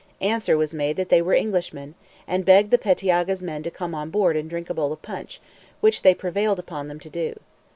[0.21, 1.93] Answer was made that they were Englishmen,
[2.27, 5.39] and begged the pettiaga's men to come on board and drink a bowl of punch,
[5.79, 7.35] which they prevailed upon them to do.